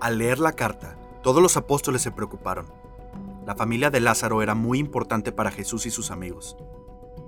Al 0.00 0.18
leer 0.18 0.38
la 0.38 0.52
carta, 0.52 0.96
todos 1.22 1.42
los 1.42 1.56
apóstoles 1.56 2.02
se 2.02 2.12
preocuparon. 2.12 2.66
La 3.44 3.56
familia 3.56 3.90
de 3.90 3.98
Lázaro 3.98 4.42
era 4.42 4.54
muy 4.54 4.78
importante 4.78 5.32
para 5.32 5.50
Jesús 5.50 5.86
y 5.86 5.90
sus 5.90 6.12
amigos. 6.12 6.56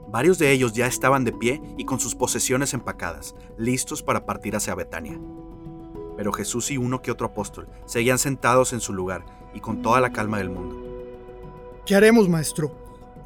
Varios 0.06 0.38
de 0.38 0.52
ellos 0.52 0.72
ya 0.72 0.86
estaban 0.86 1.24
de 1.24 1.32
pie 1.32 1.60
y 1.76 1.84
con 1.84 1.98
sus 1.98 2.14
posesiones 2.14 2.72
empacadas, 2.72 3.34
listos 3.58 4.04
para 4.04 4.24
partir 4.24 4.54
hacia 4.54 4.76
Betania. 4.76 5.18
Pero 6.16 6.32
Jesús 6.32 6.70
y 6.70 6.76
uno 6.76 7.02
que 7.02 7.10
otro 7.10 7.26
apóstol 7.26 7.68
seguían 7.86 8.18
sentados 8.18 8.72
en 8.72 8.80
su 8.80 8.92
lugar 8.92 9.24
y 9.52 9.58
con 9.58 9.82
toda 9.82 10.00
la 10.00 10.12
calma 10.12 10.38
del 10.38 10.50
mundo. 10.50 10.76
¿Qué 11.84 11.96
haremos, 11.96 12.28
maestro? 12.28 12.70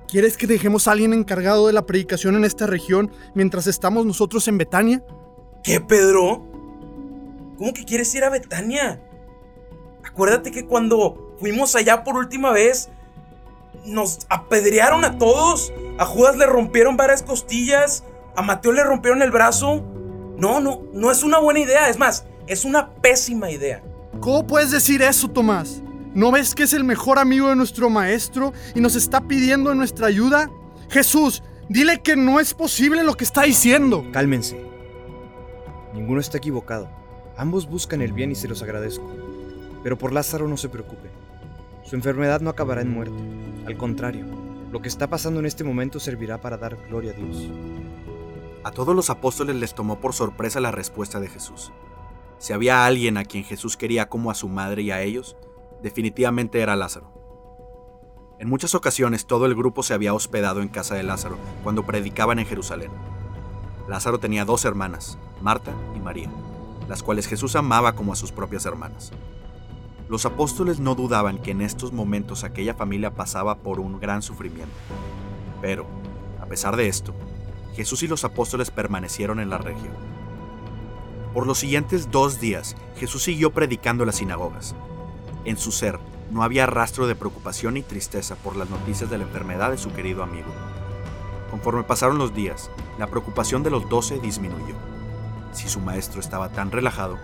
¿Quieres 0.09 0.39
que 0.39 0.47
dejemos 0.47 0.89
a 0.89 0.93
alguien 0.93 1.13
encargado 1.13 1.67
de 1.67 1.75
la 1.75 1.85
predicación 1.85 2.35
en 2.37 2.45
esta 2.45 2.67
región 2.67 3.11
mientras 3.35 3.67
estamos 3.67 4.07
nosotros 4.07 4.49
en 4.49 4.57
Betania? 4.57 5.05
¿Qué, 5.63 5.83
Pedro? 5.83 6.47
¿Cómo 7.59 7.75
que 7.75 7.85
quieres 7.85 8.15
ir 8.15 8.25
a 8.25 8.31
Betania? 8.31 9.03
Acuérdate 10.15 10.53
que 10.53 10.65
cuando 10.65 11.35
fuimos 11.41 11.75
allá 11.75 12.05
por 12.05 12.17
última 12.17 12.53
vez, 12.53 12.89
nos 13.85 14.21
apedrearon 14.29 15.05
a 15.05 15.19
todos. 15.19 15.73
A 15.99 16.07
Judas 16.07 16.37
le 16.37 16.47
rompieron 16.47 16.97
varias 16.97 17.25
costillas. 17.25 18.05
A 18.37 18.43
Mateo 18.43 18.71
le 18.71 18.85
rompieron 18.85 19.23
el 19.23 19.33
brazo. 19.33 19.83
No, 20.39 20.61
no, 20.61 20.83
no 20.93 21.11
es 21.11 21.25
una 21.25 21.41
buena 21.41 21.59
idea. 21.59 21.89
Es 21.89 21.99
más, 21.99 22.27
es 22.47 22.65
una 22.65 22.95
pésima 22.95 23.51
idea. 23.51 23.83
¿Cómo 24.21 24.47
puedes 24.47 24.71
decir 24.71 25.03
eso, 25.03 25.27
Tomás? 25.27 25.83
¿No 26.15 26.31
ves 26.31 26.55
que 26.55 26.63
es 26.63 26.75
el 26.75 26.85
mejor 26.85 27.19
amigo 27.19 27.49
de 27.49 27.57
nuestro 27.57 27.91
maestro 27.91 28.53
y 28.73 28.81
nos 28.81 28.95
está 28.95 29.23
pidiendo 29.23 29.75
nuestra 29.75 30.07
ayuda? 30.07 30.49
Jesús, 30.91 31.43
dile 31.69 32.03
que 32.03 32.15
no 32.15 32.39
es 32.39 32.55
posible 32.55 33.03
lo 33.03 33.15
que 33.15 33.25
está 33.25 33.43
diciendo. 33.43 34.07
Cálmense. 34.13 34.65
Ninguno 35.93 36.21
está 36.21 36.39
equivocado. 36.39 36.89
Ambos 37.37 37.69
buscan 37.69 38.01
el 38.01 38.13
bien 38.13 38.31
y 38.31 38.37
se 38.37 38.47
los 38.47 38.63
agradezco. 38.63 39.24
Pero 39.85 39.97
por 39.97 40.13
Lázaro 40.13 40.49
no 40.49 40.57
se 40.57 40.69
preocupe. 40.69 41.11
Su 41.85 41.95
enfermedad 41.95 42.41
no 42.41 42.51
acabará 42.51 42.81
en 42.81 42.93
muerte. 42.93 43.23
Al 43.67 43.77
contrario, 43.77 44.27
lo 44.73 44.83
que 44.83 44.89
está 44.89 45.09
pasando 45.09 45.39
en 45.39 45.47
este 45.47 45.63
momento 45.63 46.01
servirá 46.01 46.41
para 46.41 46.57
dar 46.57 46.77
gloria 46.89 47.13
a 47.13 47.15
Dios. 47.15 47.49
A 48.65 48.73
todos 48.73 48.97
los 48.97 49.11
apóstoles 49.11 49.55
les 49.55 49.75
tomó 49.75 50.01
por 50.01 50.15
sorpresa 50.15 50.59
la 50.59 50.73
respuesta 50.73 51.21
de 51.21 51.29
Jesús. 51.29 51.71
Si 52.39 52.55
había 52.55 52.87
alguien 52.87 53.19
a 53.19 53.25
quien 53.25 53.45
Jesús 53.45 53.77
quería 53.77 54.09
como 54.09 54.31
a 54.31 54.35
su 54.35 54.49
madre 54.49 54.83
y 54.83 54.91
a 54.91 55.03
ellos, 55.03 55.37
definitivamente 55.83 56.61
era 56.61 56.75
Lázaro. 56.75 57.13
En 58.39 58.49
muchas 58.49 58.75
ocasiones 58.75 59.27
todo 59.27 59.45
el 59.45 59.55
grupo 59.55 59.83
se 59.83 59.95
había 59.95 60.15
hospedado 60.15 60.63
en 60.63 60.69
casa 60.69 60.95
de 60.95 61.03
Lázaro 61.03 61.37
cuando 61.63 61.85
predicaban 61.85 62.39
en 62.39 62.47
Jerusalén. 62.47 62.91
Lázaro 63.87 64.19
tenía 64.19 64.47
dos 64.47 64.65
hermanas, 64.65 65.19
Marta 65.43 65.73
y 65.95 66.01
María, 66.01 66.31
las 66.89 67.03
cuales 67.03 67.27
Jesús 67.29 67.55
amaba 67.55 67.95
como 67.95 68.15
a 68.15 68.17
sus 68.17 68.33
propias 68.33 68.65
hermanas. 68.65 69.13
Los 70.15 70.27
apóstoles 70.27 70.79
no 70.79 70.95
dudaban 70.95 71.39
que 71.39 71.51
en 71.51 71.61
estos 71.61 71.93
momentos 71.93 72.45
aquella 72.45 72.75
familia 72.75 73.17
pasaba 73.17 73.57
por 73.57 73.81
un 73.81 73.99
gran 73.99 74.23
sufrimiento. 74.23 74.73
Pero, 75.61 75.87
a 76.41 76.47
pesar 76.47 76.77
de 76.77 76.87
esto, 76.87 77.13
Jesús 77.75 78.05
y 78.05 78.07
los 78.07 78.23
apóstoles 78.23 78.71
permanecieron 78.71 79.41
en 79.41 79.51
la 79.51 79.59
región. 79.59 79.93
Por 81.35 81.49
los 81.49 81.59
siguientes 81.59 82.13
dos 82.13 82.39
días, 82.39 82.77
Jesús 82.97 83.25
siguió 83.25 83.51
predicando 83.51 84.05
en 84.05 84.07
las 84.07 84.15
sinagogas. 84.15 84.77
En 85.45 85.57
su 85.57 85.73
ser 85.73 85.99
no 86.31 86.45
había 86.45 86.67
rastro 86.67 87.09
de 87.09 87.17
preocupación 87.17 87.75
ni 87.75 87.83
tristeza 87.83 88.37
por 88.37 88.55
las 88.55 88.71
noticias 88.71 89.11
de 89.11 89.19
la 89.19 89.25
enfermedad 89.25 89.73
de 89.73 89.79
su 89.79 89.93
querido 89.93 90.23
amigo. 90.23 90.53
Conforme 91.51 91.83
pasaron 91.83 92.19
los 92.19 92.33
días, 92.33 92.71
la 93.01 93.09
preocupación 93.09 93.65
de 93.65 93.71
los 93.71 93.89
doce 93.89 94.21
disminuyó. 94.21 94.77
Si 95.51 95.69
su 95.69 95.81
maestro 95.81 96.21
estaba 96.21 96.51
tan 96.51 96.71
relajado, 96.71 97.19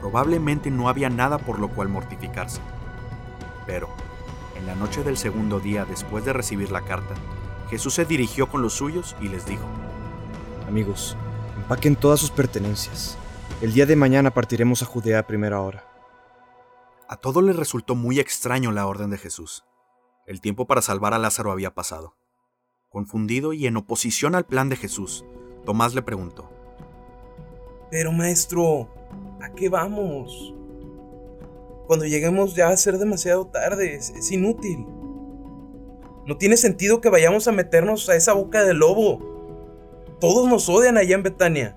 probablemente 0.00 0.70
no 0.70 0.88
había 0.88 1.10
nada 1.10 1.38
por 1.38 1.58
lo 1.58 1.68
cual 1.68 1.88
mortificarse. 1.88 2.60
Pero, 3.66 3.88
en 4.56 4.66
la 4.66 4.74
noche 4.74 5.04
del 5.04 5.16
segundo 5.16 5.60
día 5.60 5.84
después 5.84 6.24
de 6.24 6.32
recibir 6.32 6.72
la 6.72 6.82
carta, 6.82 7.14
Jesús 7.68 7.94
se 7.94 8.04
dirigió 8.04 8.48
con 8.48 8.62
los 8.62 8.74
suyos 8.74 9.14
y 9.20 9.28
les 9.28 9.46
dijo, 9.46 9.64
Amigos, 10.66 11.16
empaquen 11.56 11.96
todas 11.96 12.20
sus 12.20 12.30
pertenencias. 12.30 13.16
El 13.60 13.72
día 13.72 13.86
de 13.86 13.96
mañana 13.96 14.30
partiremos 14.30 14.82
a 14.82 14.86
Judea 14.86 15.20
a 15.20 15.26
primera 15.26 15.60
hora. 15.60 15.84
A 17.08 17.16
todos 17.16 17.42
les 17.42 17.56
resultó 17.56 17.94
muy 17.94 18.18
extraño 18.18 18.72
la 18.72 18.86
orden 18.86 19.10
de 19.10 19.18
Jesús. 19.18 19.64
El 20.26 20.40
tiempo 20.40 20.66
para 20.66 20.82
salvar 20.82 21.12
a 21.12 21.18
Lázaro 21.18 21.52
había 21.52 21.74
pasado. 21.74 22.16
Confundido 22.88 23.52
y 23.52 23.66
en 23.66 23.76
oposición 23.76 24.34
al 24.34 24.46
plan 24.46 24.68
de 24.68 24.76
Jesús, 24.76 25.24
Tomás 25.64 25.94
le 25.94 26.02
preguntó, 26.02 26.50
Pero 27.90 28.12
maestro, 28.12 28.88
¿a 29.40 29.50
qué 29.50 29.68
vamos? 29.68 30.54
Cuando 31.86 32.06
lleguemos 32.06 32.54
ya 32.54 32.66
va 32.66 32.72
a 32.72 32.76
ser 32.76 32.98
demasiado 32.98 33.46
tarde, 33.46 33.94
es, 33.94 34.10
es 34.10 34.30
inútil. 34.30 34.86
No 36.26 36.36
tiene 36.36 36.56
sentido 36.56 37.00
que 37.00 37.08
vayamos 37.08 37.48
a 37.48 37.52
meternos 37.52 38.08
a 38.08 38.14
esa 38.14 38.32
boca 38.32 38.64
de 38.64 38.74
lobo. 38.74 39.18
Todos 40.20 40.48
nos 40.48 40.68
odian 40.68 40.96
allá 40.96 41.16
en 41.16 41.22
Betania. 41.22 41.76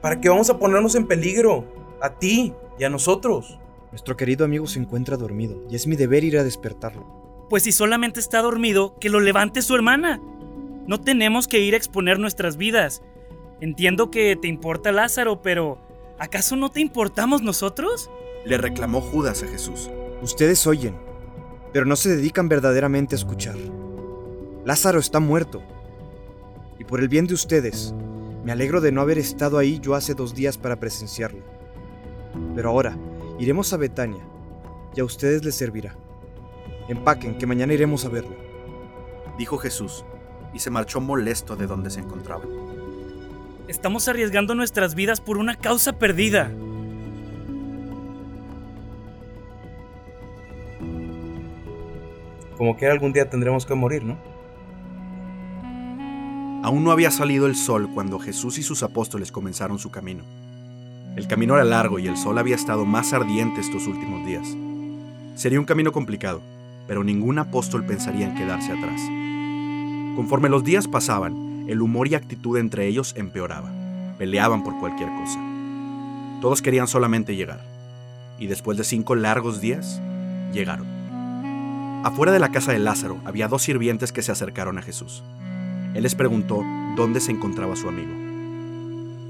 ¿Para 0.00 0.20
qué 0.20 0.28
vamos 0.28 0.50
a 0.50 0.58
ponernos 0.58 0.94
en 0.94 1.06
peligro? 1.06 1.64
A 2.00 2.18
ti 2.18 2.54
y 2.78 2.84
a 2.84 2.90
nosotros. 2.90 3.58
Nuestro 3.90 4.16
querido 4.16 4.44
amigo 4.44 4.66
se 4.66 4.78
encuentra 4.78 5.16
dormido 5.16 5.62
y 5.70 5.76
es 5.76 5.86
mi 5.86 5.96
deber 5.96 6.24
ir 6.24 6.38
a 6.38 6.44
despertarlo. 6.44 7.46
Pues 7.48 7.62
si 7.62 7.72
solamente 7.72 8.20
está 8.20 8.42
dormido, 8.42 8.98
que 8.98 9.08
lo 9.08 9.20
levante 9.20 9.62
su 9.62 9.74
hermana. 9.74 10.20
No 10.86 11.00
tenemos 11.00 11.48
que 11.48 11.60
ir 11.60 11.74
a 11.74 11.76
exponer 11.76 12.18
nuestras 12.18 12.56
vidas. 12.56 13.02
Entiendo 13.60 14.10
que 14.10 14.36
te 14.36 14.46
importa 14.46 14.92
Lázaro, 14.92 15.42
pero 15.42 15.78
¿acaso 16.18 16.54
no 16.54 16.70
te 16.70 16.80
importamos 16.80 17.42
nosotros? 17.42 18.08
Le 18.44 18.56
reclamó 18.56 19.00
Judas 19.00 19.42
a 19.42 19.48
Jesús. 19.48 19.90
Ustedes 20.22 20.66
oyen, 20.66 20.96
pero 21.72 21.84
no 21.84 21.96
se 21.96 22.14
dedican 22.14 22.48
verdaderamente 22.48 23.14
a 23.14 23.18
escuchar. 23.18 23.56
Lázaro 24.64 25.00
está 25.00 25.18
muerto. 25.18 25.62
Y 26.78 26.84
por 26.84 27.00
el 27.00 27.08
bien 27.08 27.26
de 27.26 27.34
ustedes, 27.34 27.94
me 28.44 28.52
alegro 28.52 28.80
de 28.80 28.92
no 28.92 29.00
haber 29.00 29.18
estado 29.18 29.58
ahí 29.58 29.80
yo 29.80 29.94
hace 29.94 30.14
dos 30.14 30.34
días 30.34 30.56
para 30.56 30.76
presenciarlo. 30.76 31.42
Pero 32.54 32.70
ahora, 32.70 32.96
iremos 33.40 33.72
a 33.72 33.76
Betania, 33.76 34.24
y 34.94 35.00
a 35.00 35.04
ustedes 35.04 35.44
les 35.44 35.56
servirá. 35.56 35.96
Empaquen, 36.88 37.36
que 37.36 37.46
mañana 37.46 37.74
iremos 37.74 38.04
a 38.04 38.08
verlo. 38.08 38.36
Dijo 39.36 39.58
Jesús, 39.58 40.04
y 40.54 40.60
se 40.60 40.70
marchó 40.70 41.00
molesto 41.00 41.56
de 41.56 41.66
donde 41.66 41.90
se 41.90 42.00
encontraba. 42.00 42.44
Estamos 43.68 44.08
arriesgando 44.08 44.54
nuestras 44.54 44.94
vidas 44.94 45.20
por 45.20 45.36
una 45.36 45.54
causa 45.54 45.92
perdida. 45.92 46.50
Como 52.56 52.78
que 52.78 52.86
algún 52.86 53.12
día 53.12 53.28
tendremos 53.28 53.66
que 53.66 53.74
morir, 53.74 54.04
¿no? 54.04 54.16
Aún 56.64 56.82
no 56.82 56.92
había 56.92 57.10
salido 57.10 57.46
el 57.46 57.56
sol 57.56 57.90
cuando 57.92 58.18
Jesús 58.18 58.58
y 58.58 58.62
sus 58.62 58.82
apóstoles 58.82 59.30
comenzaron 59.30 59.78
su 59.78 59.90
camino. 59.90 60.24
El 61.14 61.28
camino 61.28 61.54
era 61.54 61.64
largo 61.64 61.98
y 61.98 62.06
el 62.06 62.16
sol 62.16 62.38
había 62.38 62.56
estado 62.56 62.86
más 62.86 63.12
ardiente 63.12 63.60
estos 63.60 63.86
últimos 63.86 64.26
días. 64.26 64.48
Sería 65.34 65.60
un 65.60 65.66
camino 65.66 65.92
complicado, 65.92 66.40
pero 66.86 67.04
ningún 67.04 67.38
apóstol 67.38 67.84
pensaría 67.84 68.26
en 68.26 68.34
quedarse 68.34 68.72
atrás. 68.72 69.00
Conforme 70.16 70.48
los 70.48 70.64
días 70.64 70.88
pasaban, 70.88 71.47
el 71.68 71.82
humor 71.82 72.08
y 72.08 72.14
actitud 72.14 72.58
entre 72.58 72.86
ellos 72.86 73.14
empeoraba. 73.16 73.70
Peleaban 74.18 74.64
por 74.64 74.78
cualquier 74.80 75.10
cosa. 75.10 75.38
Todos 76.40 76.62
querían 76.62 76.88
solamente 76.88 77.36
llegar. 77.36 77.60
Y 78.38 78.46
después 78.46 78.78
de 78.78 78.84
cinco 78.84 79.14
largos 79.14 79.60
días, 79.60 80.00
llegaron. 80.52 80.86
Afuera 82.04 82.32
de 82.32 82.38
la 82.38 82.50
casa 82.50 82.72
de 82.72 82.78
Lázaro 82.78 83.18
había 83.24 83.48
dos 83.48 83.62
sirvientes 83.62 84.12
que 84.12 84.22
se 84.22 84.32
acercaron 84.32 84.78
a 84.78 84.82
Jesús. 84.82 85.22
Él 85.94 86.04
les 86.04 86.14
preguntó 86.14 86.64
dónde 86.96 87.20
se 87.20 87.32
encontraba 87.32 87.76
su 87.76 87.88
amigo. 87.88 88.12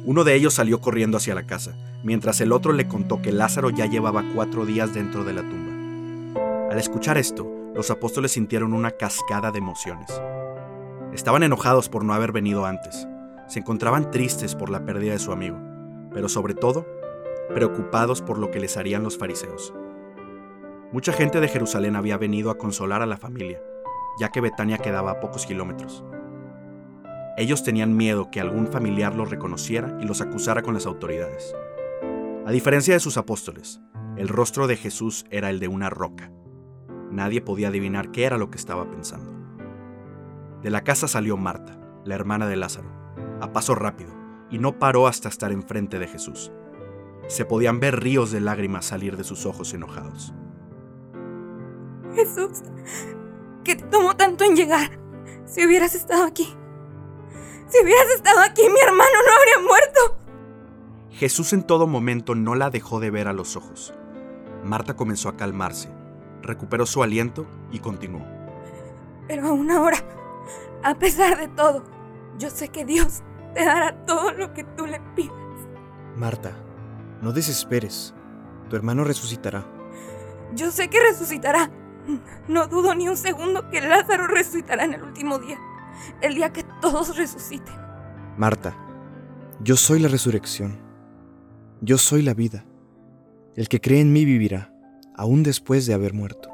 Uno 0.05 0.22
de 0.22 0.34
ellos 0.34 0.55
salió 0.55 0.81
corriendo 0.81 1.16
hacia 1.16 1.34
la 1.34 1.43
casa, 1.43 1.75
mientras 2.05 2.41
el 2.41 2.53
otro 2.53 2.72
le 2.72 2.87
contó 2.87 3.20
que 3.20 3.32
Lázaro 3.32 3.70
ya 3.70 3.87
llevaba 3.87 4.25
cuatro 4.34 4.64
días 4.64 4.94
dentro 4.94 5.25
de 5.25 5.32
la 5.32 5.43
tumba. 5.43 6.70
Al 6.70 6.79
escuchar 6.79 7.19
esto, 7.19 7.50
los 7.75 7.91
apóstoles 7.91 8.32
sintieron 8.32 8.75
una 8.75 8.93
cascada 8.93 9.50
de 9.50 9.58
emociones. 9.58 10.08
Estaban 11.12 11.43
enojados 11.43 11.88
por 11.88 12.05
no 12.05 12.14
haber 12.14 12.32
venido 12.32 12.66
antes, 12.66 13.08
se 13.49 13.60
encontraban 13.60 14.10
tristes 14.10 14.55
por 14.55 14.69
la 14.69 14.84
pérdida 14.84 15.12
de 15.12 15.19
su 15.19 15.32
amigo, 15.32 15.58
pero 16.12 16.28
sobre 16.28 16.55
todo, 16.55 16.87
preocupados 17.55 18.20
por 18.20 18.38
lo 18.38 18.50
que 18.50 18.60
les 18.60 18.76
harían 18.76 19.02
los 19.02 19.16
fariseos. 19.16 19.72
Mucha 20.93 21.12
gente 21.12 21.40
de 21.40 21.49
Jerusalén 21.49 21.96
había 21.96 22.19
venido 22.19 22.50
a 22.50 22.58
consolar 22.58 23.02
a 23.02 23.06
la 23.06 23.16
familia, 23.16 23.60
ya 24.19 24.28
que 24.28 24.40
Betania 24.40 24.78
quedaba 24.78 25.12
a 25.12 25.20
pocos 25.20 25.46
kilómetros. 25.46 26.05
Ellos 27.38 27.62
tenían 27.62 27.96
miedo 27.96 28.31
que 28.31 28.40
algún 28.40 28.66
familiar 28.66 29.14
los 29.14 29.31
reconociera 29.31 29.96
y 30.00 30.06
los 30.06 30.20
acusara 30.20 30.62
con 30.62 30.75
las 30.75 30.87
autoridades. 30.87 31.55
A 32.46 32.50
diferencia 32.50 32.94
de 32.94 33.00
sus 33.00 33.16
apóstoles, 33.16 33.81
el 34.16 34.28
rostro 34.28 34.66
de 34.66 34.76
Jesús 34.76 35.25
era 35.31 35.49
el 35.50 35.60
de 35.60 35.69
una 35.69 35.88
roca. 35.88 36.32
Nadie 37.10 37.40
podía 37.40 37.69
adivinar 37.69 38.10
qué 38.10 38.25
era 38.25 38.38
lo 38.38 38.50
que 38.50 38.58
estaba 38.58 38.90
pensando. 38.90 39.28
De 40.62 40.70
la 40.70 40.82
casa 40.82 41.06
salió 41.06 41.37
Marta, 41.37 41.78
la 42.05 42.14
hermana 42.14 42.49
de 42.49 42.56
Lázaro, 42.56 42.90
a 43.40 43.52
paso 43.52 43.75
rápido, 43.75 44.12
y 44.50 44.58
no 44.58 44.78
paró 44.78 45.06
hasta 45.06 45.28
estar 45.28 45.52
enfrente 45.52 45.99
de 45.99 46.08
Jesús. 46.08 46.50
Se 47.28 47.44
podían 47.44 47.78
ver 47.78 48.00
ríos 48.00 48.32
de 48.32 48.40
lágrimas 48.40 48.87
salir 48.87 49.16
de 49.16 49.25
sus 49.25 49.46
ojos 49.46 49.75
enojados. 49.75 50.34
Jesús, 52.14 52.62
¿qué 53.62 53.76
te 53.76 53.84
tomó 53.84 54.16
tanto 54.16 54.44
en 54.44 54.56
llegar? 54.56 54.99
Si 55.44 55.64
hubieras 55.64 55.94
estado 55.94 56.25
aquí. 56.25 56.49
Si 57.69 57.82
hubieras 57.82 58.08
estado 58.16 58.40
aquí, 58.40 58.62
mi 58.62 58.81
hermano 58.81 59.10
no 59.26 59.32
habría 59.32 59.69
muerto. 59.69 60.19
Jesús 61.10 61.52
en 61.52 61.62
todo 61.62 61.87
momento 61.87 62.34
no 62.34 62.55
la 62.55 62.70
dejó 62.70 62.99
de 62.99 63.10
ver 63.10 63.28
a 63.28 63.32
los 63.32 63.56
ojos. 63.56 63.94
Marta 64.64 64.96
comenzó 64.96 65.28
a 65.28 65.37
calmarse, 65.37 65.90
recuperó 66.43 66.87
su 66.87 67.02
aliento 67.02 67.46
y 67.70 67.78
continuó. 67.78 68.25
Pero 69.26 69.49
aún 69.49 69.70
ahora, 69.70 69.99
a 70.83 70.95
pesar 70.99 71.39
de 71.39 71.49
todo, 71.49 71.85
yo 72.39 72.51
sé 72.51 72.69
que 72.69 72.85
Dios 72.85 73.23
te 73.55 73.65
dará 73.65 74.05
todo 74.05 74.33
lo 74.33 74.53
que 74.55 74.65
tú 74.65 74.87
le 74.87 75.01
pidas. 75.15 75.33
Marta, 76.17 76.53
no 77.23 77.33
desesperes. 77.33 78.15
Tu 78.69 78.77
hermano 78.77 79.05
resucitará. 79.05 79.67
Yo 80.55 80.71
sé 80.71 80.89
que 80.89 81.01
resucitará. 81.01 81.71
No 82.49 82.67
dudo 82.69 82.95
ni 82.95 83.09
un 83.09 83.17
segundo 83.17 83.69
que 83.71 83.81
Lázaro 83.81 84.27
resucitará 84.27 84.85
en 84.85 84.95
el 84.95 85.03
último 85.03 85.39
día, 85.39 85.59
el 86.23 86.35
día 86.35 86.53
que 86.53 86.65
todos 86.81 87.17
resuciten. 87.17 87.75
Marta, 88.39 88.75
yo 89.61 89.77
soy 89.77 89.99
la 89.99 90.09
resurrección. 90.09 90.79
Yo 91.81 91.99
soy 91.99 92.23
la 92.23 92.35
vida. 92.35 92.65
El 93.57 93.69
que 93.69 93.81
cree 93.81 94.01
en 94.01 94.13
mí 94.13 94.25
vivirá, 94.25 94.73
aún 95.17 95.43
después 95.43 95.87
de 95.87 95.95
haber 95.95 96.15
muerto. 96.15 96.49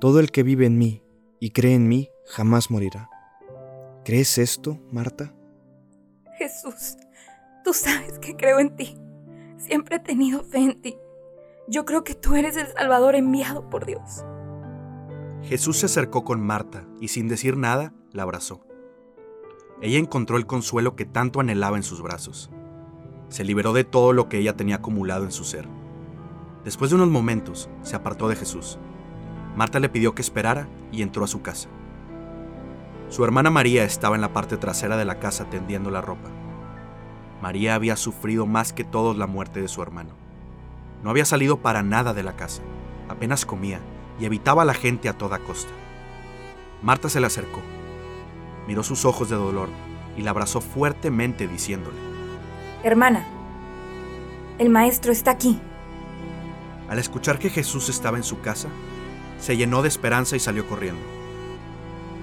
Todo 0.00 0.20
el 0.20 0.30
que 0.30 0.42
vive 0.42 0.66
en 0.66 0.78
mí 0.78 1.02
y 1.38 1.50
cree 1.50 1.74
en 1.74 1.88
mí 1.88 2.08
jamás 2.26 2.70
morirá. 2.70 3.10
¿Crees 4.04 4.36
esto, 4.38 4.80
Marta? 4.90 5.32
Jesús, 6.36 6.96
tú 7.62 7.72
sabes 7.72 8.18
que 8.18 8.34
creo 8.36 8.58
en 8.58 8.74
ti. 8.74 8.98
Siempre 9.58 9.96
he 9.96 10.00
tenido 10.00 10.42
fe 10.42 10.58
en 10.58 10.80
ti. 10.80 10.96
Yo 11.68 11.84
creo 11.84 12.02
que 12.02 12.16
tú 12.16 12.34
eres 12.34 12.56
el 12.56 12.66
Salvador 12.66 13.14
enviado 13.14 13.70
por 13.70 13.86
Dios. 13.86 14.24
Jesús 15.42 15.78
se 15.78 15.86
acercó 15.86 16.24
con 16.24 16.40
Marta 16.40 16.84
y 17.00 17.08
sin 17.08 17.28
decir 17.28 17.56
nada, 17.56 17.94
la 18.10 18.24
abrazó. 18.24 18.66
Ella 19.80 19.98
encontró 19.98 20.36
el 20.36 20.46
consuelo 20.46 20.96
que 20.96 21.04
tanto 21.04 21.38
anhelaba 21.38 21.76
en 21.76 21.84
sus 21.84 22.02
brazos. 22.02 22.50
Se 23.28 23.44
liberó 23.44 23.72
de 23.72 23.84
todo 23.84 24.12
lo 24.12 24.28
que 24.28 24.38
ella 24.38 24.56
tenía 24.56 24.76
acumulado 24.76 25.24
en 25.24 25.32
su 25.32 25.44
ser. 25.44 25.68
Después 26.64 26.90
de 26.90 26.96
unos 26.96 27.08
momentos, 27.08 27.70
se 27.82 27.94
apartó 27.94 28.28
de 28.28 28.36
Jesús. 28.36 28.78
Marta 29.56 29.78
le 29.78 29.88
pidió 29.88 30.14
que 30.14 30.22
esperara 30.22 30.68
y 30.90 31.02
entró 31.02 31.24
a 31.24 31.28
su 31.28 31.42
casa. 31.42 31.68
Su 33.12 33.26
hermana 33.26 33.50
María 33.50 33.84
estaba 33.84 34.14
en 34.14 34.22
la 34.22 34.32
parte 34.32 34.56
trasera 34.56 34.96
de 34.96 35.04
la 35.04 35.18
casa 35.18 35.44
tendiendo 35.44 35.90
la 35.90 36.00
ropa. 36.00 36.30
María 37.42 37.74
había 37.74 37.94
sufrido 37.96 38.46
más 38.46 38.72
que 38.72 38.84
todos 38.84 39.18
la 39.18 39.26
muerte 39.26 39.60
de 39.60 39.68
su 39.68 39.82
hermano. 39.82 40.14
No 41.02 41.10
había 41.10 41.26
salido 41.26 41.58
para 41.58 41.82
nada 41.82 42.14
de 42.14 42.22
la 42.22 42.36
casa, 42.36 42.62
apenas 43.10 43.44
comía 43.44 43.80
y 44.18 44.24
evitaba 44.24 44.62
a 44.62 44.64
la 44.64 44.72
gente 44.72 45.10
a 45.10 45.18
toda 45.18 45.40
costa. 45.40 45.70
Marta 46.80 47.10
se 47.10 47.20
le 47.20 47.26
acercó, 47.26 47.60
miró 48.66 48.82
sus 48.82 49.04
ojos 49.04 49.28
de 49.28 49.36
dolor 49.36 49.68
y 50.16 50.22
la 50.22 50.30
abrazó 50.30 50.62
fuertemente 50.62 51.46
diciéndole, 51.46 51.98
Hermana, 52.82 53.26
el 54.58 54.70
maestro 54.70 55.12
está 55.12 55.32
aquí. 55.32 55.60
Al 56.88 56.98
escuchar 56.98 57.38
que 57.38 57.50
Jesús 57.50 57.90
estaba 57.90 58.16
en 58.16 58.24
su 58.24 58.40
casa, 58.40 58.68
se 59.38 59.58
llenó 59.58 59.82
de 59.82 59.88
esperanza 59.88 60.34
y 60.34 60.40
salió 60.40 60.66
corriendo. 60.66 61.21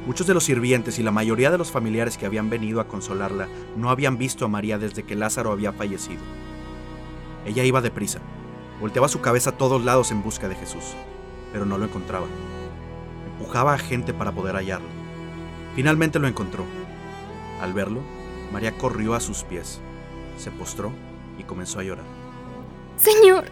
Muchos 0.09 0.25
de 0.25 0.33
los 0.33 0.45
sirvientes 0.45 0.97
y 0.97 1.03
la 1.03 1.11
mayoría 1.11 1.51
de 1.51 1.59
los 1.59 1.69
familiares 1.69 2.17
que 2.17 2.25
habían 2.25 2.49
venido 2.49 2.81
a 2.81 2.87
consolarla 2.87 3.47
no 3.77 3.91
habían 3.91 4.17
visto 4.17 4.43
a 4.43 4.47
María 4.47 4.79
desde 4.79 5.03
que 5.03 5.13
Lázaro 5.13 5.51
había 5.51 5.71
fallecido. 5.71 6.23
Ella 7.45 7.63
iba 7.63 7.79
deprisa, 7.79 8.17
volteaba 8.81 9.07
su 9.07 9.21
cabeza 9.21 9.51
a 9.51 9.57
todos 9.57 9.85
lados 9.85 10.09
en 10.09 10.23
busca 10.23 10.49
de 10.49 10.55
Jesús, 10.55 10.95
pero 11.53 11.63
no 11.67 11.77
lo 11.77 11.85
encontraba. 11.85 12.25
Empujaba 13.33 13.75
a 13.75 13.77
gente 13.77 14.11
para 14.11 14.31
poder 14.31 14.55
hallarlo. 14.55 14.87
Finalmente 15.75 16.17
lo 16.17 16.27
encontró. 16.27 16.65
Al 17.61 17.73
verlo, 17.73 18.01
María 18.51 18.75
corrió 18.79 19.13
a 19.13 19.19
sus 19.19 19.43
pies, 19.43 19.79
se 20.39 20.49
postró 20.49 20.91
y 21.37 21.43
comenzó 21.43 21.81
a 21.81 21.83
llorar. 21.83 22.05
Señor, 22.97 23.45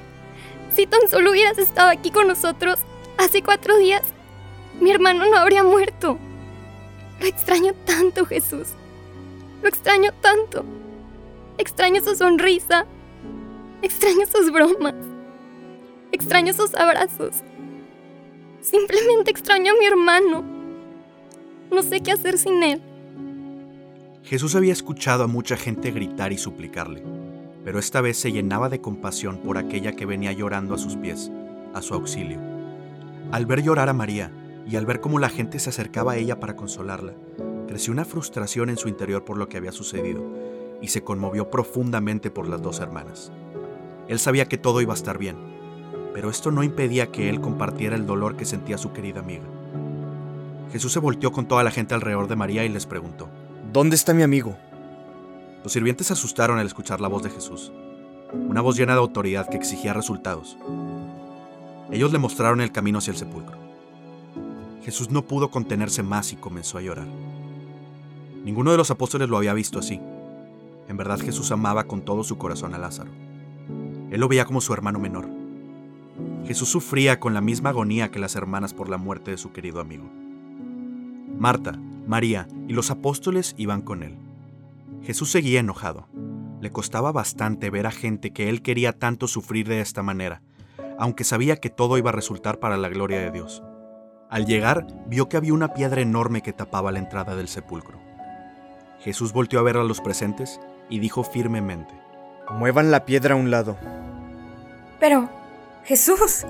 si 0.76 0.88
tan 0.88 1.08
solo 1.08 1.30
hubieras 1.30 1.60
estado 1.60 1.92
aquí 1.92 2.10
con 2.10 2.28
nosotros 2.28 2.80
hace 3.20 3.44
cuatro 3.44 3.78
días, 3.78 4.02
mi 4.82 4.90
hermano 4.90 5.24
no 5.30 5.38
habría 5.38 5.64
muerto. 5.64 6.18
Lo 7.20 7.26
extraño 7.26 7.74
tanto, 7.86 8.26
Jesús. 8.26 8.68
Lo 9.62 9.70
extraño 9.70 10.12
tanto. 10.22 10.64
Extraño 11.58 12.02
su 12.02 12.16
sonrisa. 12.16 12.86
Extraño 13.82 14.26
sus 14.26 14.52
bromas. 14.52 14.96
Extraño 16.12 16.54
sus 16.54 16.76
abrazos. 16.76 17.44
Simplemente 18.62 19.32
extraño 19.32 19.74
a 19.74 19.80
mi 19.80 19.86
hermano. 19.86 20.44
No 21.72 21.82
sé 21.82 22.02
qué 22.02 22.12
hacer 22.12 22.38
sin 22.38 22.64
él. 22.64 22.82
Jesús 24.24 24.56
había 24.56 24.74
escuchado 24.74 25.24
a 25.24 25.28
mucha 25.28 25.56
gente 25.56 25.92
gritar 25.92 26.34
y 26.34 26.38
suplicarle, 26.38 27.02
pero 27.64 27.80
esta 27.80 28.02
vez 28.02 28.18
se 28.18 28.32
llenaba 28.32 28.68
de 28.68 28.82
compasión 28.82 29.38
por 29.38 29.58
aquella 29.58 29.94
que 29.94 30.06
venía 30.06 30.34
llorando 30.34 30.76
a 30.76 30.78
sus 30.78 30.98
pies, 30.98 31.32
a 31.74 31.82
su 31.82 31.94
auxilio. 31.94 32.40
Al 33.32 33.46
ver 33.46 33.64
llorar 33.64 33.90
a 33.90 33.94
María 33.94 34.32
y 34.70 34.76
al 34.76 34.86
ver 34.86 35.00
cómo 35.00 35.20
la 35.20 35.30
gente 35.30 35.60
se 35.60 35.70
acercaba 35.70 36.14
a 36.14 36.18
ella 36.18 36.40
para 36.40 36.56
consolarla, 36.56 37.14
creció 37.68 37.94
una 37.94 38.06
frustración 38.06 38.70
en 38.70 38.78
su 38.78 38.90
interior 38.90 39.24
por 39.24 39.38
lo 39.38 39.48
que 39.48 39.58
había 39.58 39.72
sucedido 39.72 40.24
y 40.82 40.90
se 40.90 41.04
conmovió 41.04 41.50
profundamente 41.50 42.30
por 42.30 42.48
las 42.48 42.62
dos 42.62 42.80
hermanas. 42.80 43.32
Él 44.08 44.20
sabía 44.20 44.48
que 44.48 44.58
todo 44.58 44.82
iba 44.82 44.94
a 44.94 44.98
estar 44.98 45.18
bien, 45.18 45.38
pero 46.14 46.30
esto 46.30 46.52
no 46.52 46.64
impedía 46.64 47.12
que 47.12 47.30
él 47.30 47.42
compartiera 47.42 47.96
el 47.96 48.06
dolor 48.06 48.36
que 48.36 48.46
sentía 48.46 48.78
su 48.78 48.92
querida 48.92 49.20
amiga. 49.20 49.46
Jesús 50.72 50.92
se 50.92 51.00
volteó 51.00 51.32
con 51.32 51.48
toda 51.48 51.64
la 51.64 51.72
gente 51.72 51.94
alrededor 51.94 52.28
de 52.28 52.36
María 52.36 52.66
y 52.66 52.70
les 52.70 52.86
preguntó, 52.86 53.30
¿Dónde 53.72 53.96
está 53.96 54.14
mi 54.14 54.24
amigo? 54.24 54.58
Los 55.64 55.74
sirvientes 55.74 56.08
se 56.08 56.14
asustaron 56.14 56.60
al 56.60 56.68
escuchar 56.68 57.02
la 57.02 57.08
voz 57.08 57.24
de 57.24 57.30
Jesús, 57.30 57.72
una 58.34 58.62
voz 58.62 58.78
llena 58.78 58.94
de 58.94 59.00
autoridad 59.00 59.50
que 59.50 59.58
exigía 59.58 59.94
resultados. 59.94 60.58
Ellos 61.92 62.12
le 62.12 62.20
mostraron 62.20 62.62
el 62.62 62.72
camino 62.72 63.00
hacia 63.00 63.12
el 63.12 63.18
sepulcro. 63.18 63.67
Jesús 64.88 65.12
no 65.12 65.24
pudo 65.24 65.52
contenerse 65.52 66.02
más 66.02 66.32
y 66.32 66.38
comenzó 66.38 66.78
a 66.78 66.82
llorar. 66.82 67.10
Ninguno 68.46 68.72
de 68.72 68.78
los 68.78 68.90
apóstoles 68.90 69.28
lo 69.28 69.36
había 69.36 69.54
visto 69.54 69.80
así. 69.80 70.00
En 70.88 70.96
verdad 70.96 71.20
Jesús 71.20 71.52
amaba 71.52 71.84
con 71.84 72.04
todo 72.04 72.24
su 72.24 72.38
corazón 72.38 72.74
a 72.74 72.78
Lázaro. 72.78 73.12
Él 74.10 74.22
lo 74.22 74.30
veía 74.30 74.46
como 74.46 74.62
su 74.62 74.72
hermano 74.72 74.98
menor. 74.98 75.28
Jesús 76.46 76.70
sufría 76.70 77.20
con 77.20 77.34
la 77.34 77.42
misma 77.42 77.72
agonía 77.72 78.12
que 78.12 78.20
las 78.20 78.38
hermanas 78.38 78.74
por 78.74 78.88
la 78.88 78.96
muerte 78.96 79.32
de 79.32 79.38
su 79.38 79.52
querido 79.52 79.82
amigo. 79.82 80.10
Marta, 81.38 81.78
María 82.08 82.48
y 82.70 82.72
los 82.72 82.90
apóstoles 82.90 83.56
iban 83.58 83.82
con 83.82 84.04
él. 84.04 84.16
Jesús 85.04 85.30
seguía 85.30 85.60
enojado. 85.60 86.08
Le 86.62 86.72
costaba 86.72 87.12
bastante 87.12 87.70
ver 87.70 87.88
a 87.88 87.92
gente 87.92 88.32
que 88.32 88.48
él 88.48 88.62
quería 88.62 88.94
tanto 88.94 89.28
sufrir 89.28 89.68
de 89.68 89.82
esta 89.82 90.02
manera, 90.02 90.42
aunque 90.98 91.26
sabía 91.26 91.58
que 91.58 91.70
todo 91.70 91.98
iba 91.98 92.12
a 92.12 92.14
resultar 92.14 92.62
para 92.62 92.78
la 92.78 92.88
gloria 92.88 93.20
de 93.20 93.32
Dios. 93.32 93.62
Al 94.30 94.46
llegar, 94.46 94.86
vio 95.06 95.30
que 95.30 95.38
había 95.38 95.54
una 95.54 95.74
piedra 95.74 96.02
enorme 96.02 96.42
que 96.42 96.52
tapaba 96.52 96.92
la 96.92 97.00
entrada 97.00 97.36
del 97.36 97.48
sepulcro. 97.48 97.98
Jesús 99.00 99.32
volteó 99.32 99.60
a 99.60 99.64
ver 99.64 99.78
a 99.78 99.84
los 99.84 100.02
presentes 100.02 100.60
y 100.90 101.00
dijo 101.00 101.24
firmemente, 101.24 101.94
Muevan 102.50 102.92
la 102.92 103.06
piedra 103.06 103.36
a 103.36 103.38
un 103.38 103.52
lado. 103.52 103.78
Pero, 105.00 105.30
Jesús, 105.86 106.46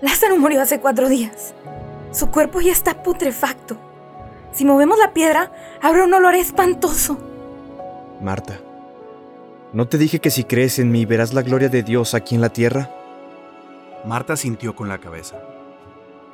Lázaro 0.00 0.36
murió 0.38 0.60
hace 0.60 0.80
cuatro 0.80 1.08
días. 1.08 1.54
Su 2.10 2.30
cuerpo 2.30 2.60
ya 2.60 2.72
está 2.72 3.02
putrefacto. 3.02 3.76
Si 4.52 4.64
movemos 4.64 4.98
la 4.98 5.12
piedra, 5.12 5.52
habrá 5.80 6.04
un 6.04 6.14
olor 6.14 6.34
espantoso. 6.34 7.18
Marta, 8.20 8.58
¿no 9.72 9.86
te 9.86 9.98
dije 9.98 10.18
que 10.18 10.30
si 10.30 10.44
crees 10.44 10.78
en 10.78 10.90
mí 10.90 11.04
verás 11.04 11.32
la 11.32 11.42
gloria 11.42 11.68
de 11.68 11.84
Dios 11.84 12.14
aquí 12.14 12.34
en 12.34 12.40
la 12.40 12.48
tierra? 12.48 12.90
Marta 14.04 14.36
sintió 14.36 14.74
con 14.74 14.88
la 14.88 14.98
cabeza. 14.98 15.36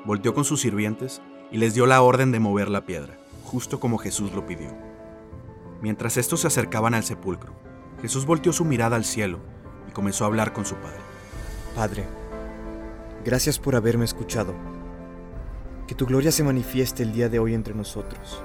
Volteó 0.04 0.34
con 0.34 0.44
sus 0.44 0.60
sirvientes 0.60 1.22
y 1.50 1.58
les 1.58 1.74
dio 1.74 1.86
la 1.86 2.02
orden 2.02 2.32
de 2.32 2.40
mover 2.40 2.68
la 2.68 2.84
piedra, 2.84 3.16
justo 3.44 3.80
como 3.80 3.98
Jesús 3.98 4.32
lo 4.32 4.46
pidió. 4.46 4.70
Mientras 5.80 6.16
estos 6.16 6.40
se 6.40 6.46
acercaban 6.46 6.94
al 6.94 7.04
sepulcro, 7.04 7.54
Jesús 8.02 8.26
volteó 8.26 8.52
su 8.52 8.64
mirada 8.64 8.96
al 8.96 9.04
cielo 9.04 9.38
y 9.88 9.92
comenzó 9.92 10.24
a 10.24 10.26
hablar 10.26 10.52
con 10.52 10.66
su 10.66 10.74
Padre. 10.76 10.98
Padre, 11.74 12.04
gracias 13.24 13.58
por 13.58 13.76
haberme 13.76 14.04
escuchado. 14.04 14.54
Que 15.86 15.94
tu 15.94 16.06
gloria 16.06 16.32
se 16.32 16.44
manifieste 16.44 17.02
el 17.02 17.12
día 17.12 17.28
de 17.28 17.38
hoy 17.38 17.54
entre 17.54 17.74
nosotros. 17.74 18.42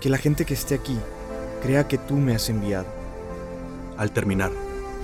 Que 0.00 0.08
la 0.08 0.18
gente 0.18 0.44
que 0.44 0.54
esté 0.54 0.74
aquí 0.74 0.96
crea 1.62 1.86
que 1.86 1.98
tú 1.98 2.14
me 2.14 2.34
has 2.34 2.48
enviado. 2.48 2.86
Al 3.96 4.10
terminar, 4.10 4.50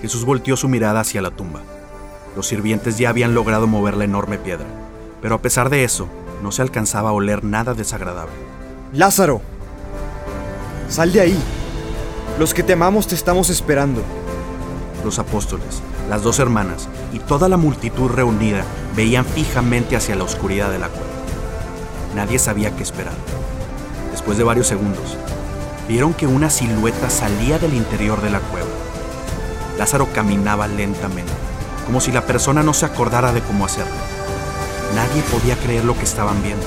Jesús 0.01 0.25
volteó 0.25 0.57
su 0.57 0.67
mirada 0.67 1.01
hacia 1.01 1.21
la 1.21 1.31
tumba. 1.31 1.61
Los 2.35 2.47
sirvientes 2.47 2.97
ya 2.97 3.09
habían 3.09 3.33
logrado 3.33 3.67
mover 3.67 3.97
la 3.97 4.05
enorme 4.05 4.37
piedra, 4.37 4.67
pero 5.21 5.35
a 5.35 5.41
pesar 5.41 5.69
de 5.69 5.83
eso, 5.83 6.07
no 6.41 6.51
se 6.51 6.61
alcanzaba 6.61 7.09
a 7.09 7.13
oler 7.13 7.43
nada 7.43 7.73
desagradable. 7.73 8.33
Lázaro, 8.93 9.41
sal 10.89 11.11
de 11.11 11.21
ahí. 11.21 11.39
Los 12.37 12.53
que 12.53 12.63
te 12.63 12.73
amamos 12.73 13.07
te 13.07 13.15
estamos 13.15 13.49
esperando. 13.49 14.01
Los 15.03 15.19
apóstoles, 15.19 15.81
Las 16.09 16.23
dos 16.23 16.39
hermanas 16.39 16.89
y 17.13 17.19
toda 17.19 17.47
la 17.49 17.57
multitud 17.57 18.09
reunida 18.09 18.63
veían 18.95 19.25
fijamente 19.25 19.95
hacia 19.95 20.15
la 20.15 20.23
oscuridad 20.23 20.71
de 20.71 20.79
la 20.79 20.87
cueva. 20.87 21.05
Nadie 22.15 22.39
sabía 22.39 22.75
qué 22.75 22.81
esperar. 22.81 23.13
Después 24.11 24.37
de 24.37 24.43
varios 24.43 24.67
segundos, 24.67 25.17
vieron 25.87 26.13
que 26.13 26.25
una 26.25 26.49
silueta 26.49 27.09
salía 27.09 27.59
del 27.59 27.75
interior 27.75 28.21
de 28.21 28.31
la 28.31 28.39
cueva. 28.39 28.67
Lázaro 29.77 30.07
caminaba 30.11 30.67
lentamente, 30.67 31.31
como 31.85 32.01
si 32.01 32.11
la 32.11 32.25
persona 32.25 32.63
no 32.63 32.73
se 32.73 32.85
acordara 32.85 33.31
de 33.31 33.41
cómo 33.41 33.65
hacerlo. 33.65 33.93
Nadie 34.95 35.21
podía 35.23 35.55
creer 35.57 35.85
lo 35.85 35.95
que 35.97 36.03
estaban 36.03 36.41
viendo. 36.41 36.65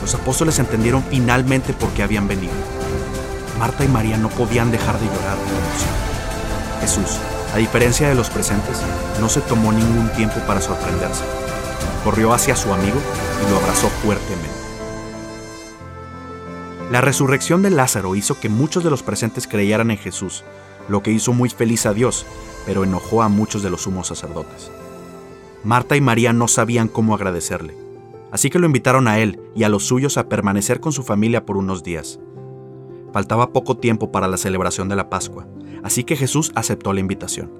Los 0.00 0.14
apóstoles 0.14 0.58
entendieron 0.58 1.04
finalmente 1.10 1.72
por 1.72 1.90
qué 1.90 2.02
habían 2.02 2.28
venido. 2.28 2.52
Marta 3.58 3.84
y 3.84 3.88
María 3.88 4.16
no 4.16 4.28
podían 4.28 4.70
dejar 4.70 4.98
de 4.98 5.06
llorar 5.06 5.36
de 5.36 5.42
emoción. 5.42 6.02
Jesús, 6.80 7.18
a 7.54 7.58
diferencia 7.58 8.08
de 8.08 8.14
los 8.14 8.30
presentes, 8.30 8.78
no 9.20 9.28
se 9.28 9.40
tomó 9.40 9.72
ningún 9.72 10.10
tiempo 10.12 10.40
para 10.46 10.60
sorprenderse. 10.60 11.22
Corrió 12.02 12.32
hacia 12.32 12.56
su 12.56 12.72
amigo 12.72 12.98
y 13.46 13.50
lo 13.50 13.58
abrazó 13.58 13.88
fuertemente. 14.02 14.50
La 16.90 17.00
resurrección 17.00 17.62
de 17.62 17.70
Lázaro 17.70 18.16
hizo 18.16 18.38
que 18.40 18.48
muchos 18.48 18.84
de 18.84 18.90
los 18.90 19.02
presentes 19.02 19.46
creyeran 19.46 19.90
en 19.90 19.98
Jesús, 19.98 20.44
lo 20.88 21.02
que 21.02 21.12
hizo 21.12 21.32
muy 21.32 21.48
feliz 21.48 21.86
a 21.86 21.94
Dios, 21.94 22.26
pero 22.66 22.84
enojó 22.84 23.22
a 23.22 23.28
muchos 23.28 23.62
de 23.62 23.70
los 23.70 23.82
sumos 23.82 24.08
sacerdotes. 24.08 24.70
Marta 25.64 25.96
y 25.96 26.00
María 26.00 26.32
no 26.32 26.48
sabían 26.48 26.88
cómo 26.88 27.14
agradecerle, 27.14 27.76
así 28.32 28.50
que 28.50 28.58
lo 28.58 28.66
invitaron 28.66 29.06
a 29.06 29.20
él 29.20 29.38
y 29.54 29.62
a 29.62 29.68
los 29.68 29.84
suyos 29.84 30.18
a 30.18 30.28
permanecer 30.28 30.80
con 30.80 30.92
su 30.92 31.04
familia 31.04 31.46
por 31.46 31.56
unos 31.56 31.84
días. 31.84 32.18
Faltaba 33.12 33.52
poco 33.52 33.76
tiempo 33.76 34.10
para 34.10 34.26
la 34.26 34.38
celebración 34.38 34.88
de 34.88 34.96
la 34.96 35.08
Pascua, 35.08 35.46
así 35.84 36.02
que 36.02 36.16
Jesús 36.16 36.50
aceptó 36.56 36.92
la 36.92 36.98
invitación. 36.98 37.52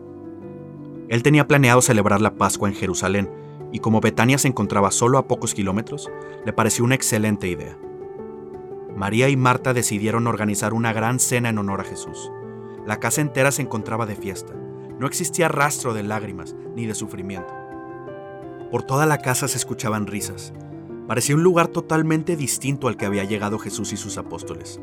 Él 1.10 1.22
tenía 1.22 1.46
planeado 1.46 1.80
celebrar 1.80 2.20
la 2.20 2.34
Pascua 2.34 2.68
en 2.68 2.74
Jerusalén, 2.74 3.30
y 3.70 3.78
como 3.78 4.00
Betania 4.00 4.36
se 4.36 4.48
encontraba 4.48 4.90
solo 4.90 5.16
a 5.16 5.28
pocos 5.28 5.54
kilómetros, 5.54 6.10
le 6.44 6.52
pareció 6.52 6.84
una 6.84 6.96
excelente 6.96 7.46
idea. 7.48 7.78
María 8.96 9.28
y 9.28 9.36
Marta 9.36 9.74
decidieron 9.74 10.26
organizar 10.26 10.74
una 10.74 10.92
gran 10.92 11.20
cena 11.20 11.50
en 11.50 11.58
honor 11.58 11.80
a 11.80 11.84
Jesús. 11.84 12.32
La 12.84 12.98
casa 12.98 13.20
entera 13.20 13.52
se 13.52 13.62
encontraba 13.62 14.06
de 14.06 14.16
fiesta. 14.16 14.54
No 14.98 15.06
existía 15.06 15.46
rastro 15.48 15.94
de 15.94 16.02
lágrimas 16.02 16.56
ni 16.74 16.86
de 16.86 16.94
sufrimiento. 16.94 17.61
Por 18.72 18.84
toda 18.84 19.04
la 19.04 19.18
casa 19.18 19.48
se 19.48 19.58
escuchaban 19.58 20.06
risas. 20.06 20.54
Parecía 21.06 21.34
un 21.34 21.42
lugar 21.42 21.68
totalmente 21.68 22.36
distinto 22.36 22.88
al 22.88 22.96
que 22.96 23.04
había 23.04 23.22
llegado 23.22 23.58
Jesús 23.58 23.92
y 23.92 23.98
sus 23.98 24.16
apóstoles. 24.16 24.80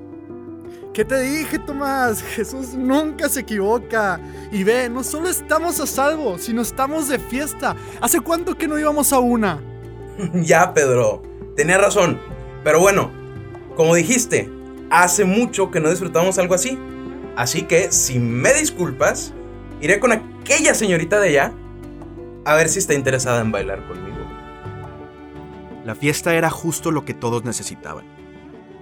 ¿Qué 0.93 1.03
te 1.03 1.19
dije, 1.21 1.57
Tomás? 1.57 2.21
Jesús 2.35 2.75
nunca 2.75 3.27
se 3.29 3.39
equivoca. 3.39 4.21
Y 4.51 4.63
ve, 4.63 4.89
no 4.89 5.03
solo 5.03 5.27
estamos 5.27 5.79
a 5.79 5.87
salvo, 5.87 6.37
sino 6.37 6.61
estamos 6.61 7.07
de 7.07 7.17
fiesta. 7.17 7.75
¿Hace 7.99 8.19
cuánto 8.19 8.55
que 8.55 8.67
no 8.67 8.77
íbamos 8.77 9.11
a 9.11 9.17
una? 9.17 9.59
ya, 10.35 10.71
Pedro. 10.71 11.23
Tenía 11.55 11.79
razón. 11.79 12.19
Pero 12.63 12.79
bueno, 12.79 13.09
como 13.75 13.95
dijiste, 13.95 14.51
hace 14.91 15.25
mucho 15.25 15.71
que 15.71 15.79
no 15.79 15.89
disfrutamos 15.89 16.37
algo 16.37 16.53
así. 16.53 16.77
Así 17.35 17.63
que, 17.63 17.91
si 17.91 18.19
me 18.19 18.53
disculpas, 18.53 19.33
iré 19.81 19.99
con 19.99 20.11
aquella 20.11 20.75
señorita 20.75 21.19
de 21.19 21.29
allá 21.29 21.53
a 22.45 22.55
ver 22.55 22.69
si 22.69 22.79
está 22.79 22.93
interesada 22.93 23.41
en 23.41 23.51
bailar 23.51 23.87
conmigo. 23.87 24.17
La 25.85 25.95
fiesta 25.95 26.35
era 26.35 26.49
justo 26.49 26.91
lo 26.91 27.05
que 27.05 27.13
todos 27.13 27.43
necesitaban. 27.43 28.05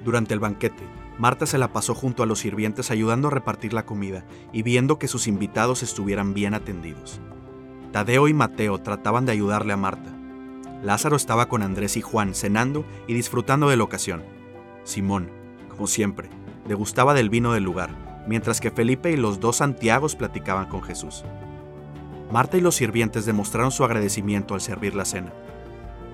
Durante 0.04 0.34
el 0.34 0.40
banquete, 0.40 0.84
Marta 1.18 1.46
se 1.46 1.58
la 1.58 1.74
pasó 1.74 1.96
junto 1.96 2.22
a 2.22 2.26
los 2.26 2.40
sirvientes 2.40 2.92
ayudando 2.92 3.28
a 3.28 3.32
repartir 3.32 3.74
la 3.74 3.86
comida 3.86 4.26
y 4.54 4.62
viendo 4.62 5.00
que 5.00 5.08
sus 5.08 5.28
invitados 5.28 5.84
estuvieran 5.84 6.34
bien 6.34 6.54
atendidos. 6.54 7.20
Tadeo 7.92 8.28
y 8.28 8.34
Mateo 8.34 8.78
trataban 8.80 9.26
de 9.26 9.32
ayudarle 9.32 9.74
a 9.74 9.78
Marta. 9.78 10.14
Lázaro 10.84 11.16
estaba 11.16 11.50
con 11.50 11.64
Andrés 11.64 11.98
y 11.98 12.02
Juan 12.02 12.36
cenando 12.36 12.86
y 13.08 13.14
disfrutando 13.14 13.70
de 13.70 13.78
la 13.78 13.84
ocasión. 13.84 14.24
Simón, 14.84 15.32
como 15.70 15.88
siempre, 15.88 16.30
le 16.68 16.76
gustaba 16.76 17.14
del 17.14 17.30
vino 17.30 17.54
del 17.54 17.64
lugar, 17.64 18.24
mientras 18.28 18.62
que 18.62 18.72
Felipe 18.72 19.12
y 19.12 19.18
los 19.18 19.40
dos 19.40 19.58
Santiagos 19.58 20.16
platicaban 20.16 20.68
con 20.68 20.84
Jesús. 20.84 21.24
Marta 22.32 22.58
y 22.58 22.62
los 22.62 22.76
sirvientes 22.76 23.26
demostraron 23.26 23.72
su 23.72 23.86
agradecimiento 23.86 24.54
al 24.54 24.62
servir 24.62 24.96
la 24.96 25.06
cena. 25.06 25.32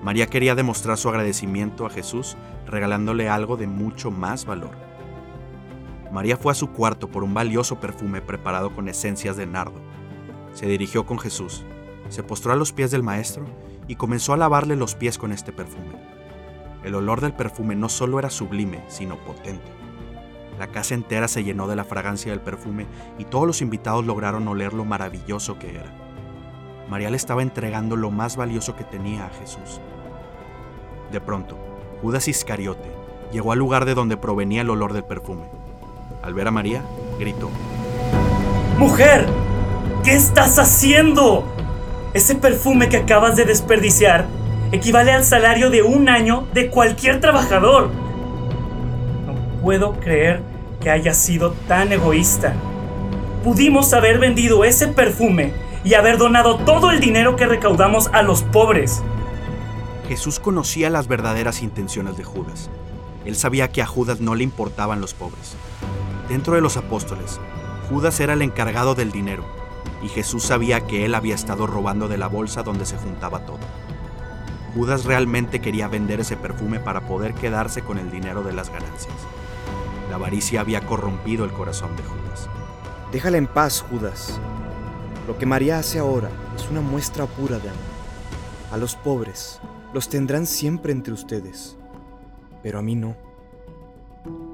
María 0.02 0.28
quería 0.28 0.54
demostrar 0.54 0.96
su 0.96 1.08
agradecimiento 1.08 1.86
a 1.86 1.90
Jesús 1.90 2.36
regalándole 2.66 3.28
algo 3.28 3.56
de 3.56 3.66
mucho 3.66 4.12
más 4.12 4.44
valor. 4.44 4.70
María 6.12 6.36
fue 6.36 6.52
a 6.52 6.54
su 6.54 6.70
cuarto 6.70 7.08
por 7.08 7.24
un 7.24 7.34
valioso 7.34 7.80
perfume 7.80 8.20
preparado 8.20 8.72
con 8.72 8.88
esencias 8.88 9.36
de 9.36 9.46
nardo. 9.46 9.80
Se 10.52 10.66
dirigió 10.66 11.04
con 11.04 11.18
Jesús, 11.18 11.64
se 12.10 12.22
postró 12.22 12.52
a 12.52 12.56
los 12.56 12.72
pies 12.72 12.92
del 12.92 13.02
Maestro 13.02 13.44
y 13.88 13.96
comenzó 13.96 14.32
a 14.32 14.36
lavarle 14.36 14.76
los 14.76 14.94
pies 14.94 15.18
con 15.18 15.32
este 15.32 15.52
perfume. 15.52 15.96
El 16.84 16.94
olor 16.94 17.20
del 17.20 17.32
perfume 17.32 17.74
no 17.74 17.88
solo 17.88 18.20
era 18.20 18.30
sublime, 18.30 18.84
sino 18.86 19.16
potente. 19.16 19.72
La 20.58 20.68
casa 20.68 20.94
entera 20.94 21.26
se 21.26 21.42
llenó 21.42 21.66
de 21.66 21.74
la 21.74 21.84
fragancia 21.84 22.30
del 22.30 22.40
perfume 22.40 22.86
y 23.18 23.24
todos 23.24 23.46
los 23.46 23.62
invitados 23.62 24.04
lograron 24.04 24.46
oler 24.46 24.74
lo 24.74 24.84
maravilloso 24.84 25.58
que 25.58 25.70
era. 25.70 26.03
María 26.88 27.10
le 27.10 27.16
estaba 27.16 27.42
entregando 27.42 27.96
lo 27.96 28.10
más 28.10 28.36
valioso 28.36 28.76
que 28.76 28.84
tenía 28.84 29.26
a 29.26 29.30
Jesús. 29.30 29.80
De 31.10 31.20
pronto, 31.20 31.56
Judas 32.02 32.28
Iscariote 32.28 32.90
llegó 33.32 33.52
al 33.52 33.58
lugar 33.58 33.84
de 33.84 33.94
donde 33.94 34.16
provenía 34.16 34.60
el 34.60 34.70
olor 34.70 34.92
del 34.92 35.04
perfume. 35.04 35.44
Al 36.22 36.34
ver 36.34 36.48
a 36.48 36.50
María, 36.50 36.82
gritó, 37.18 37.50
¡Mujer! 38.78 39.26
¿Qué 40.02 40.14
estás 40.14 40.58
haciendo? 40.58 41.44
Ese 42.12 42.34
perfume 42.34 42.88
que 42.88 42.98
acabas 42.98 43.36
de 43.36 43.44
desperdiciar 43.44 44.26
equivale 44.70 45.12
al 45.12 45.24
salario 45.24 45.70
de 45.70 45.82
un 45.82 46.08
año 46.08 46.46
de 46.52 46.68
cualquier 46.68 47.20
trabajador. 47.20 47.90
No 49.26 49.34
puedo 49.62 49.94
creer 49.94 50.42
que 50.80 50.90
haya 50.90 51.14
sido 51.14 51.52
tan 51.66 51.92
egoísta. 51.92 52.52
Pudimos 53.42 53.92
haber 53.94 54.18
vendido 54.18 54.64
ese 54.64 54.88
perfume 54.88 55.52
y 55.84 55.94
haber 55.94 56.16
donado 56.16 56.56
todo 56.58 56.90
el 56.90 56.98
dinero 56.98 57.36
que 57.36 57.46
recaudamos 57.46 58.08
a 58.12 58.22
los 58.22 58.42
pobres. 58.42 59.02
Jesús 60.08 60.40
conocía 60.40 60.90
las 60.90 61.06
verdaderas 61.06 61.62
intenciones 61.62 62.16
de 62.16 62.24
Judas. 62.24 62.70
Él 63.24 63.36
sabía 63.36 63.68
que 63.68 63.82
a 63.82 63.86
Judas 63.86 64.20
no 64.20 64.34
le 64.34 64.44
importaban 64.44 65.00
los 65.00 65.14
pobres. 65.14 65.56
Dentro 66.28 66.54
de 66.54 66.62
los 66.62 66.76
apóstoles, 66.76 67.38
Judas 67.88 68.18
era 68.20 68.32
el 68.32 68.42
encargado 68.42 68.94
del 68.94 69.12
dinero, 69.12 69.44
y 70.02 70.08
Jesús 70.08 70.44
sabía 70.44 70.86
que 70.86 71.04
él 71.04 71.14
había 71.14 71.34
estado 71.34 71.66
robando 71.66 72.08
de 72.08 72.18
la 72.18 72.28
bolsa 72.28 72.62
donde 72.62 72.86
se 72.86 72.96
juntaba 72.96 73.44
todo. 73.46 73.60
Judas 74.74 75.04
realmente 75.04 75.60
quería 75.60 75.86
vender 75.86 76.20
ese 76.20 76.36
perfume 76.36 76.80
para 76.80 77.02
poder 77.02 77.34
quedarse 77.34 77.82
con 77.82 77.98
el 77.98 78.10
dinero 78.10 78.42
de 78.42 78.52
las 78.52 78.70
ganancias. 78.70 79.14
La 80.10 80.16
avaricia 80.16 80.60
había 80.60 80.80
corrompido 80.84 81.44
el 81.44 81.52
corazón 81.52 81.94
de 81.96 82.02
Judas. 82.02 82.48
Déjala 83.12 83.38
en 83.38 83.46
paz, 83.46 83.84
Judas. 83.88 84.40
Lo 85.26 85.38
que 85.38 85.46
María 85.46 85.78
hace 85.78 85.98
ahora 85.98 86.28
es 86.54 86.68
una 86.70 86.82
muestra 86.82 87.26
pura 87.26 87.58
de 87.58 87.70
amor. 87.70 87.80
A 88.70 88.76
los 88.76 88.94
pobres 88.94 89.60
los 89.94 90.08
tendrán 90.08 90.46
siempre 90.46 90.92
entre 90.92 91.14
ustedes, 91.14 91.78
pero 92.62 92.78
a 92.78 92.82
mí 92.82 92.94
no. 92.94 93.16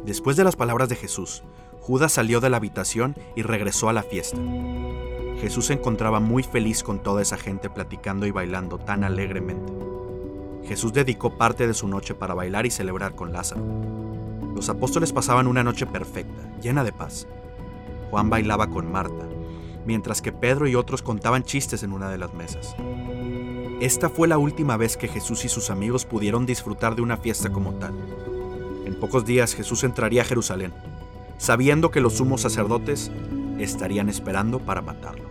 Después 0.04 0.36
de 0.36 0.44
las 0.44 0.54
palabras 0.54 0.88
de 0.88 0.96
Jesús, 0.96 1.42
Judas 1.80 2.12
salió 2.12 2.40
de 2.40 2.50
la 2.50 2.58
habitación 2.58 3.16
y 3.34 3.42
regresó 3.42 3.88
a 3.88 3.92
la 3.92 4.02
fiesta. 4.04 4.38
Jesús 5.40 5.66
se 5.66 5.72
encontraba 5.72 6.20
muy 6.20 6.42
feliz 6.42 6.82
con 6.82 7.02
toda 7.02 7.22
esa 7.22 7.36
gente 7.36 7.68
platicando 7.68 8.26
y 8.26 8.30
bailando 8.30 8.78
tan 8.78 9.02
alegremente. 9.02 9.72
Jesús 10.64 10.92
dedicó 10.92 11.36
parte 11.36 11.66
de 11.66 11.74
su 11.74 11.88
noche 11.88 12.14
para 12.14 12.34
bailar 12.34 12.66
y 12.66 12.70
celebrar 12.70 13.16
con 13.16 13.32
Lázaro. 13.32 13.62
Los 14.54 14.68
apóstoles 14.68 15.12
pasaban 15.12 15.46
una 15.46 15.64
noche 15.64 15.86
perfecta, 15.86 16.42
llena 16.60 16.84
de 16.84 16.92
paz. 16.92 17.26
Juan 18.10 18.28
bailaba 18.28 18.68
con 18.68 18.92
Marta, 18.92 19.26
mientras 19.90 20.22
que 20.22 20.30
Pedro 20.30 20.68
y 20.68 20.76
otros 20.76 21.02
contaban 21.02 21.42
chistes 21.42 21.82
en 21.82 21.92
una 21.92 22.08
de 22.08 22.16
las 22.16 22.32
mesas. 22.32 22.76
Esta 23.80 24.08
fue 24.08 24.28
la 24.28 24.38
última 24.38 24.76
vez 24.76 24.96
que 24.96 25.08
Jesús 25.08 25.44
y 25.44 25.48
sus 25.48 25.68
amigos 25.68 26.04
pudieron 26.04 26.46
disfrutar 26.46 26.94
de 26.94 27.02
una 27.02 27.16
fiesta 27.16 27.50
como 27.50 27.74
tal. 27.74 27.92
En 28.86 28.94
pocos 29.00 29.26
días 29.26 29.52
Jesús 29.52 29.82
entraría 29.82 30.22
a 30.22 30.24
Jerusalén, 30.24 30.72
sabiendo 31.38 31.90
que 31.90 32.00
los 32.00 32.18
sumos 32.18 32.42
sacerdotes 32.42 33.10
estarían 33.58 34.08
esperando 34.08 34.60
para 34.60 34.80
matarlo. 34.80 35.29